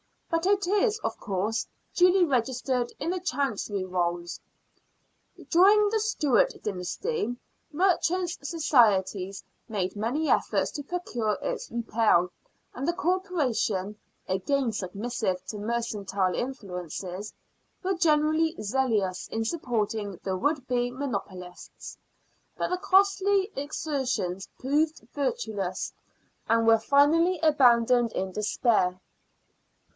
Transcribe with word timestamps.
But 0.31 0.45
it 0.47 0.65
is, 0.65 0.97
of 1.03 1.19
course, 1.19 1.67
duly 1.93 2.23
registered 2.25 2.91
in 2.99 3.11
the 3.11 3.19
Chancery 3.19 3.83
Rolls. 3.85 4.39
During 5.49 5.89
the 5.89 5.99
Stewart 5.99 6.53
dynasty 6.63 7.35
the 7.71 7.77
Merchants' 7.77 8.39
Society 8.49 9.33
made 9.67 9.95
many 9.95 10.27
efforts 10.27 10.71
to 10.71 10.83
procure 10.83 11.37
its 11.43 11.69
repeal, 11.69 12.31
and 12.73 12.87
the 12.87 12.93
Corporation, 12.93 13.97
again 14.27 14.71
submissive 14.71 15.45
to 15.47 15.59
mercantile 15.59 16.33
influences, 16.33 17.33
were 17.83 17.93
generally 17.93 18.55
zealous 18.59 19.27
in 19.27 19.45
supporting 19.45 20.17
the 20.23 20.35
would 20.37 20.65
be 20.65 20.89
monopolists, 20.89 21.97
but 22.57 22.69
the 22.69 22.77
costly 22.79 23.51
exertions 23.55 24.47
proved 24.57 25.07
fruitless, 25.11 25.93
and 26.49 26.65
were 26.65 26.79
finally 26.79 27.37
abandoned 27.43 28.13
in 28.13 28.31
despair. 28.31 28.99